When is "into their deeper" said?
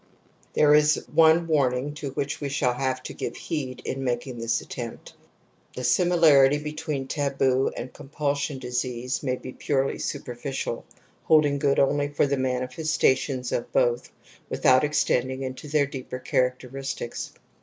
15.43-16.17